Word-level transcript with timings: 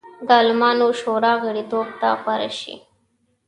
د 0.27 0.29
عالمانو 0.37 0.87
شورا 0.99 1.33
غړیتوب 1.43 1.87
ته 2.01 2.09
غوره 2.21 2.51
شي. 2.59 2.75